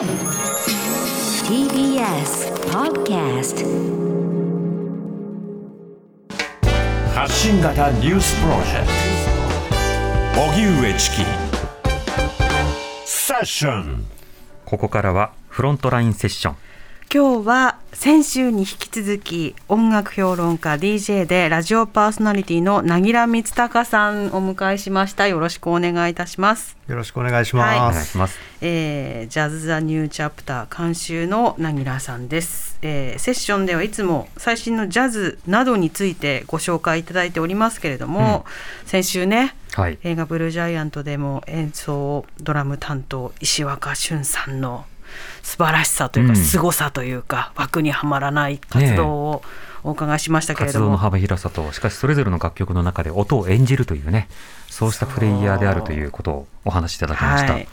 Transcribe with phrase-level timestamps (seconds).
[0.00, 0.08] TBS
[2.70, 3.66] Podcast
[7.14, 8.86] 発信型ニュースプロジェク
[10.34, 10.40] ト。
[10.40, 11.16] 荻上チキ。
[13.04, 14.06] セッション。
[14.64, 16.56] ここからはフロントラインセッション
[17.12, 25.26] 今日は先週に引き続き音楽評論家 DJ でラジオパーソナリティのなぎら光隆さんをお迎えしました。
[25.26, 27.78] よろしくお願いいたします、よろしくお願いしおます。
[27.80, 38.44] 願いします、えー、ジャズ・ザ・ニューチャプター監修のなぎらさんです、えー、セッションではいつも最新のジャズなどについてご紹介いただいておりますけれども、
[38.86, 39.98] 先週ねはい。
[40.04, 44.84] 映画「ブルージャイアント」でも演奏ドラム担当石若俊さんの
[45.42, 46.36] 素晴らしさというか、うん。
[46.36, 49.42] 凄さというか枠にはまらない活動を
[49.82, 54.28] お伺いしましたけれども、活動の幅広さとしかしそれぞれの楽曲の中で音を演じるというね
[54.68, 57.68] そうしたプレイヤーであるということをお話しいただきました、はい。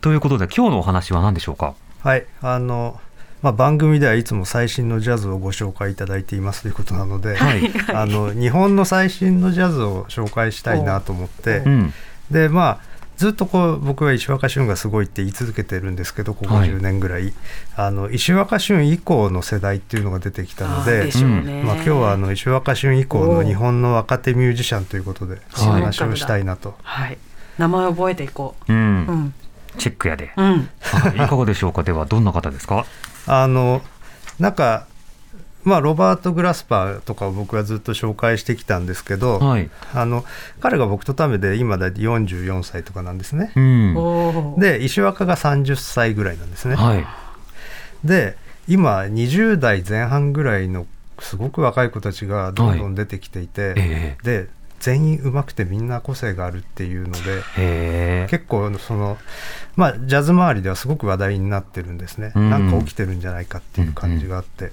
[0.00, 1.74] ということで今日のお話は何でしょうか？
[2.02, 3.00] はい、あの、
[3.42, 7.70] まあ、番組ではいつも最新のジャズをご紹介いただいていますということなので、はい。
[7.94, 11.94] あの日本の最新のジャズを紹介したいなと思って、うん。
[12.30, 12.89] でまあ
[13.20, 16.70] ずっとこう僕は石若俊がすごいって言い続けてるんですけどここはい。
[16.70, 17.34] 10年ぐらい、
[17.76, 21.10] あの石若俊以降の世代っていうのが出てきたので
[21.62, 26.76] まあ、今日はあの石若俊以降の日本の若手ミュージシャンということで話をしたいなと。
[26.82, 27.18] はい、
[27.58, 28.72] 名前覚えていこう。
[28.72, 29.12] ん、う。
[29.12, 29.34] うん、
[29.76, 31.16] チェックやで、うん、はい。
[31.16, 31.82] いかがでしょうか？
[31.82, 32.86] ではどんな方ですか？
[33.26, 33.82] あの
[34.38, 34.86] なんか
[35.64, 40.24] まあロバート・グラスパーとかを僕はずっと紹介してきたんですけど、はい、あの
[40.60, 43.52] 彼が僕とためで今だいたい44歳とかなんですね。
[43.54, 43.60] う。
[43.60, 46.76] ん、で石若が30歳ぐらいなんですね。
[46.76, 47.06] はい、
[48.04, 48.36] で
[48.68, 50.86] 今20代前半ぐらいの
[51.18, 54.48] すごく若い子たちがどんどん出てきていて、えで
[54.80, 57.42] 全員上手くてみんな個性があるっていうのでえへ
[58.24, 58.26] え。
[58.30, 59.18] 結構その
[59.76, 62.50] まあジャズ周りではすごく話題になってるんですね、うん。
[62.50, 64.72] なんか起きてるんじゃないかっていう感じがあって、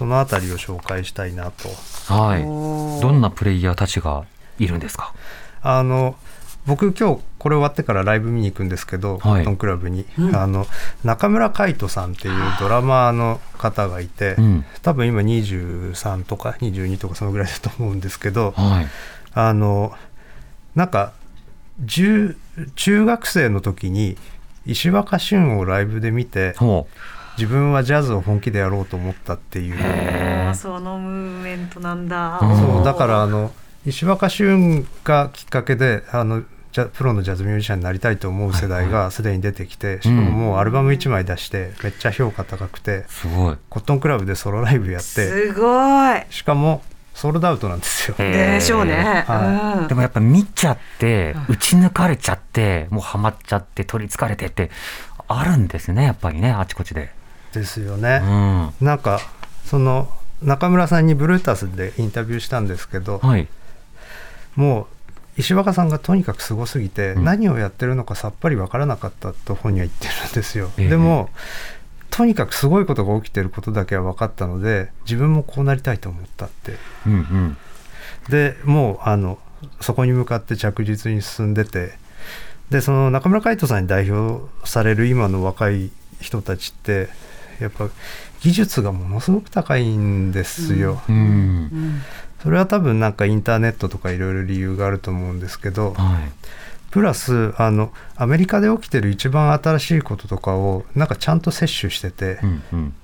[0.00, 1.68] そのあたりを紹介したいなと。
[2.10, 2.42] はい。
[2.42, 4.24] どんなプレイヤーたちが
[4.58, 5.12] いるんですか？
[5.60, 6.16] あの
[6.64, 9.20] 僕今日これ終わってからライブ見に行くんですけど、はい。
[9.20, 10.66] コットンクラブに、あの
[11.04, 14.64] 中村海人さんっていうドラマーの方がいて、うん。
[14.80, 18.86] 多分今23とか22とかそのぐらいだと思うんですけど、はい。
[19.34, 19.92] あの
[20.74, 21.12] なんか
[21.84, 22.36] 10
[22.74, 24.16] 中学生の時に
[24.64, 26.88] 石若俊をライブで見てほ
[27.36, 30.54] 自分はジャズを本気でやろうと思ったっていう。
[30.54, 32.38] そのムーブメントなんだ。
[32.42, 33.52] うんそうだからあの
[33.86, 36.42] 石若俊がきっかけであの
[36.72, 43.56] ジャプロのジャズミュージシャンになりたいと思う世代がすでに出てきてしかももうアルバム1枚出してめっちゃ評価高くてすごい。
[43.68, 46.22] コットンクラブでソロライブやってすごい。
[46.30, 46.82] しかも
[47.14, 48.16] ソールドアウトなんですよ。
[48.18, 49.24] でしょうね。
[49.26, 49.88] はうん。
[49.88, 54.70] でもやっぱ見ちゃって打ち抜かれちゃってもうハマっちゃって取りつかれてって
[55.26, 57.10] あるんですねやっぱりねあちこちで
[57.52, 58.18] ですようね。
[58.18, 58.74] ん。
[58.80, 59.20] なんか
[59.64, 60.08] その
[60.42, 63.48] 中村さんにブルータスでインタビューしたんですけど、はい。
[64.56, 64.82] も
[65.36, 67.24] う石若さんがとにかくすごすぎて、うん。
[67.24, 70.70] 何をやってるのかさっぱりわからなかったと本人は言ってるんですよ。
[70.78, 70.88] ええ。
[70.88, 71.30] でも
[72.10, 76.76] とにかくすごいことが起きてることだけは分かったので自分もこうなりたいと思ったって。
[77.06, 77.56] うんうん。
[78.28, 79.38] でもうあの
[79.80, 81.92] そこに向かって着実に進んでて
[82.70, 85.90] でその中村海人さんに代表される今の若い
[86.20, 87.08] 人たちって
[87.60, 87.88] やっぱ
[88.40, 91.02] 技術がものすごく高いんですよ。
[91.08, 91.16] うん。
[91.16, 92.02] うん。
[92.42, 96.32] それは多分なんかインターネットとかいろいろ理由があると思うんですけどはい。
[96.90, 102.94] プラスあのアメリカで起きてる一番新しいこととかをなんかちゃんと摂取しててうんうん。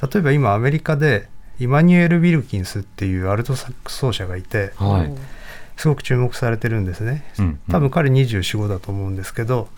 [0.00, 1.28] 例えば今アメリカで
[1.60, 5.12] イマニュエル・ウィルキンスっていうアルトサックス奏者がいてはい。
[5.76, 7.24] すごく注目されてるんですね。
[7.38, 7.60] うんうん。
[7.70, 9.68] 多分彼245だと思うんですけど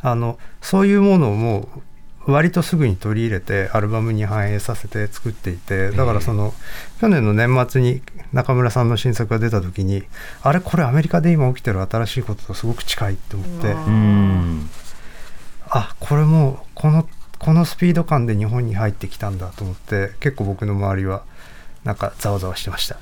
[0.00, 1.82] あのそういうものをもう
[2.26, 6.54] 割とすぐに取り入れてアルバムに反映させて作っていてだからその
[7.00, 8.02] 去年の年末に
[8.32, 10.04] 中村さんの新作が出た時に
[10.42, 13.74] あれこれアメリカで今起きてる新しいこととすごく近いって思って
[15.68, 17.08] あこれもうこの
[17.38, 21.24] このスピード感で日本に入ってきたんだと思って結構僕の周りは
[21.82, 22.96] なんかざわざわしてました。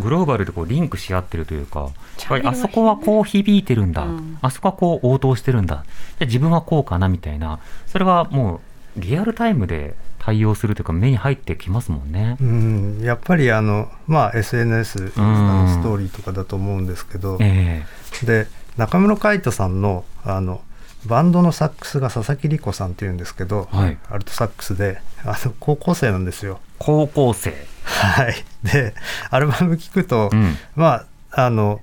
[0.00, 1.90] グローバルでこうリンクし合ってるというかやっ
[2.28, 4.38] ぱりあそこはこう響いてるんだ、うん。
[4.42, 5.84] あそこはこう応答してるんだ。
[6.18, 7.60] じゃあ自分はこうかなみたいな。
[7.86, 8.60] それがも
[8.96, 12.36] うリアルタイムで対応するというか目に入ってきますもんね。
[12.40, 17.84] うん、やっぱりあの、まあ、SNS インスタのストーリーとかだと思うんですけど、え
[18.24, 18.46] で
[18.76, 20.60] 中室海人さんのあの
[21.06, 23.98] バンドのサックスが佐々木理子さんっていうんですけど、はい。
[24.10, 26.60] アルトサックスであの高校生なんですよ。
[26.78, 27.54] 高校生。
[28.00, 28.94] はい、で
[29.30, 30.56] アルバム聴くと、うん。
[30.76, 31.80] まああの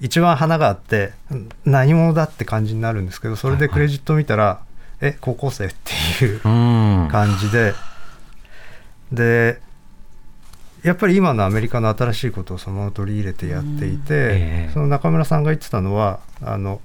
[0.00, 4.60] 一番花があってん何者だって感じになるんですけどそれでクレジットを見たら、
[5.00, 5.74] え高校生っ
[6.18, 6.48] ていうう
[7.06, 7.08] ん。
[7.10, 7.74] 感じで、
[9.12, 9.60] で
[10.82, 14.70] やっぱり今のアメリカの新しいことをそのまま取り入れてやっていて、ええ。
[14.72, 16.80] その中村さんが言ってたのはあの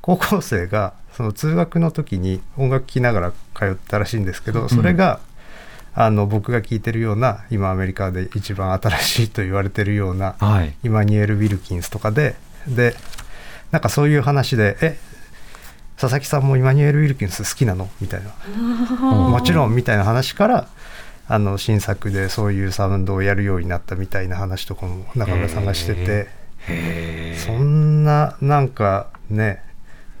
[0.00, 5.20] 高校生がその通学の時に音楽聴きながら通ったらしいんですけどそれが、
[5.96, 10.74] あの僕が聴いてるような今アメリカで一番新しいと言われてるようなはい。
[10.82, 12.34] イマニュエル・ウィルキンスとかで
[12.66, 12.96] で
[13.70, 14.98] なんかそういう話で「え
[15.96, 18.30] 佐々木さんもイマニュエル・ウィルキンス好きなの?」みたいな。
[19.12, 20.68] もちろんみたいな話から
[21.28, 26.28] あの新作でそういうサウンドをやるようになったみたいな話とかも中村さんがしてて。
[26.66, 29.62] へそんななんかね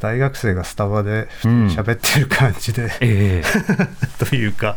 [0.00, 3.44] 大学生がスタバで喋ってる感じで、ええ。
[4.22, 4.76] というか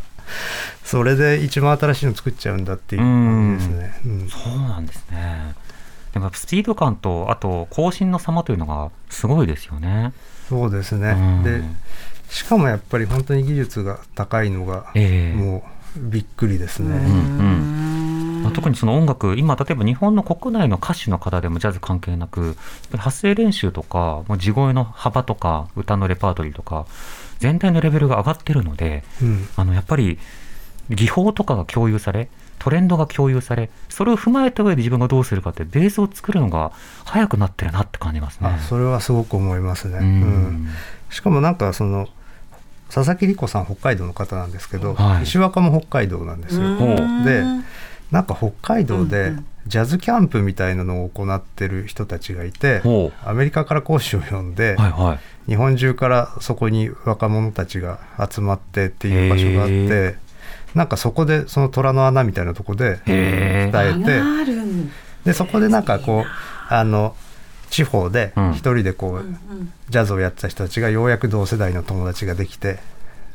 [0.84, 4.02] それで一番新しいの作っちゃうんだっていう感じですね。
[4.06, 5.56] うんそうなんですね。
[6.14, 10.14] でもスピード感と、あと更新の様というのがすごいですよね。
[10.50, 11.62] そうですね、うんで
[12.30, 15.64] しかもやっぱり本当に技術が高いのがええも
[15.98, 16.98] うびっくりですね。
[16.98, 17.87] うん
[18.44, 22.56] まあ、特にその音楽、今、例えば日本の国内の歌手の方でもジャズ関係なく、
[22.98, 26.86] 発声練習とか、もう地声の幅とか、歌のレパートリーとか、
[27.40, 30.18] 全体のレベルが上がってるので、うんあのやっぱり
[30.90, 32.30] 技法とかが共有され、
[32.60, 36.72] トレンドが共有され、それを踏まえた上で自分がどうするかって、ベースを作るのが
[37.06, 38.48] 早くなってるなって感じますね。
[38.48, 40.00] あそれはすごく思いますね。
[40.00, 40.10] ううん
[40.66, 40.68] ん
[41.10, 42.08] しかもなんかその
[42.90, 46.78] 佐々木理子さん北海道の方なんですけど、はい石若も北海道なんですよ。
[47.26, 47.44] で
[48.12, 49.46] なんか北海道でうんうん。
[49.68, 55.20] ジャズキャンプみたいなのを行ってる人たちがいて、ほアメリカから講師を呼んで、はいはい。
[55.50, 58.00] 日本中からそこに若者たちが
[58.32, 60.18] 集まってっていう場所があっへて
[60.76, 64.90] なんかそこでその虎の穴みたいなとこで鍛えて
[65.26, 67.16] でそこでなんかこうあの
[67.70, 68.52] 地方でうん。
[68.52, 69.26] 一人でこう、
[69.90, 72.80] ジャズをやってた人たちがようやく同世代の友達ができて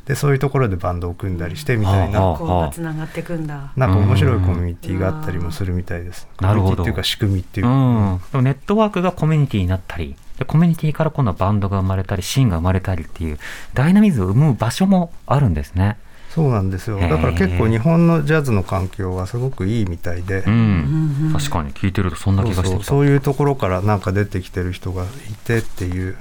[0.05, 3.71] でそういうところでバンドを組んだりしてみたいはあなうがつながっていくんだ。
[3.77, 6.27] なんか面白いコミュニティがあったりもするみたいです。
[6.41, 6.75] なるほど。
[6.75, 7.67] コミュニティっていうか仕組みっていう。
[7.67, 13.39] うか、ん、でもネットワークがコミュニティになったりでコミュニティから今度はバンドが生まれたりシーンが生まれたりっていう
[13.73, 15.97] ダイナミズムを生む場所もあるんですね。
[16.33, 16.99] そうなんですよ。
[16.99, 22.69] だから結構日本のジャズの環境はすごくいいみたいで、うん、確かに聞いてるとそんな気がしてきた。
[22.71, 22.83] そうそう。
[22.83, 25.07] そういうところからなんか出てきてる人がい
[25.45, 26.17] てっていう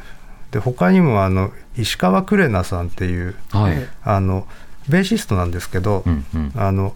[0.53, 3.89] で他にもあの石川クレナさんっていうはい。
[4.05, 4.47] あの
[4.89, 6.53] ベーシストなんですけど、うんうん。
[6.55, 6.95] あの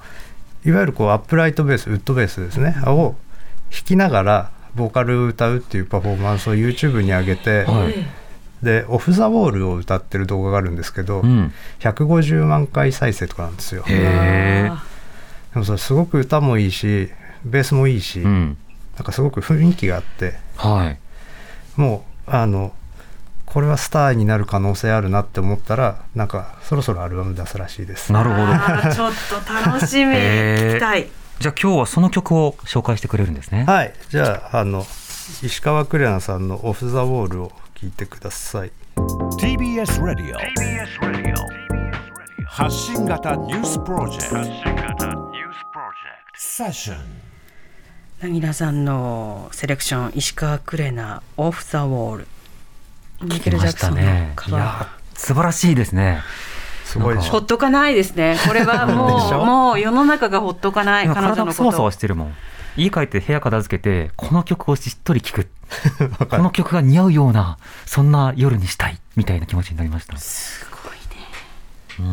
[0.65, 3.15] いわゆるこうアップライトベースウッドベースですねを
[3.71, 7.95] 弾きながらボーカルを歌うっていうパフォーマンスを YouTube に上げて、はい。
[8.63, 11.53] で「オフ・ザ・ウォール」を歌ってる動画があるんですけど、うん。
[11.81, 13.85] 150万回再生とかなんですよ。
[13.87, 14.71] で
[15.55, 17.09] もそれすごく歌もいいし
[17.45, 18.59] ベースもいいし、うん。
[18.97, 20.99] なんかすごく雰囲気があってはい。
[21.81, 22.73] もうあの
[23.57, 28.13] これはスターになる可能性あるなって思ったらなんかそろそろアルバム出すらしいです。
[28.13, 28.95] なるほど。
[28.95, 29.13] ちょっ
[29.47, 30.13] と楽しみ。
[30.13, 31.09] へー聞きたい。
[31.39, 33.65] じゃあ今日はその曲を紹介してくれるんですね。
[33.65, 34.85] はいじゃああの
[35.43, 38.73] 石川クレナさんの「オフ・ザ・ウォール」を聴いてください。
[39.41, 40.39] TBS ラディオ
[42.45, 44.45] 発信型ニュースプロジェクト
[46.35, 46.99] セッション
[48.21, 52.29] なぎらさんのセレクション石川クレナオフザウォール。
[53.21, 56.21] マイケル・ジャクソンのカいやバ素晴らしいですね。
[56.85, 56.87] ー。
[56.87, 58.37] すごいほっとかないですね。
[58.47, 59.43] これはも ょ？
[59.43, 61.93] うもう世の中がほっとかない今彼女のことそわそわ。
[61.93, 62.35] してるもん。
[62.77, 65.49] 家帰って部屋片付けて、この曲をしっとり聴く。
[66.29, 70.17] この曲が似合うような、そんな夜にしたい、みたいな気持ちになりました。
[70.19, 70.99] すごいね。
[72.01, 72.05] うー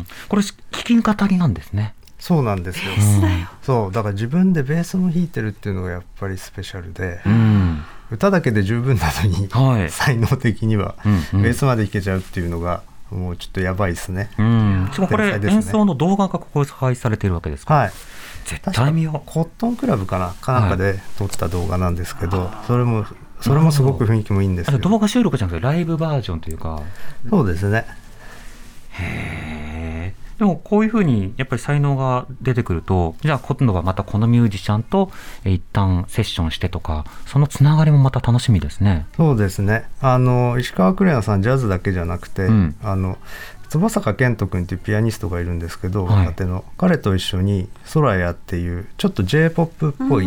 [0.00, 0.06] ん。
[0.28, 1.94] これ、弾き語りなんですね。
[2.18, 2.92] そうなんですよ。
[2.96, 3.48] ベースだよ。
[3.62, 7.84] そうだから自分でベースも弾いてるっていうのがやっぱりスペシャルで、うん。
[8.10, 14.30] 歌だけで十分なのに、 はい才能的にはうんうんベースまで弾けちゃうっていうのがもうちょっとやばいですね。
[14.38, 14.88] うん。
[14.92, 17.74] しかもこれ、ね演奏の動画が公開されてるわけですか？
[17.74, 17.92] はい。
[18.44, 19.20] 絶対見よう。
[19.26, 23.04] コットンクラブかなかなんかで撮った動画なんですけど、それも
[23.40, 24.78] それもすごく雰囲気もいいんですよ。
[24.78, 26.80] 動画収録じゃなくてライブバージョンというか、
[27.28, 27.84] そうですね。
[28.92, 29.55] へー
[30.38, 35.10] でもこういうふうにやっぱり才能が出てくると、じゃあ今度はまたこのミュージシャンと
[35.44, 39.06] えー一旦セッションしてとか、そのつながりもまた楽しみですね。
[39.16, 39.84] そうですね。
[40.00, 43.18] あの石川クレナさんジャズだけじゃなくて、うんあの
[43.68, 50.26] 坪坂健人君っていうピアニストがいるんですけど、はいの彼と一緒に「ソラヤ」っていうちょっと j p o p っぽい。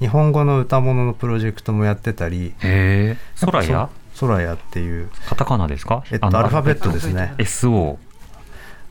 [0.00, 3.16] 日本語の歌物のプロジェクトもやってたりへえ。
[3.34, 6.02] ソラヤ「ソラヤ」っていう、カタカナですか？
[6.10, 7.34] えっと、アルファベットですね。
[7.38, 7.96] SO、